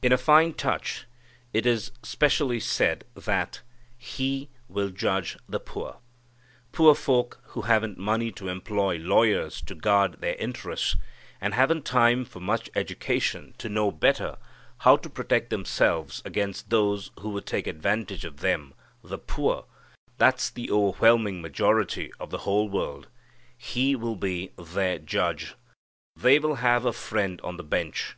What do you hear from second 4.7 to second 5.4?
judge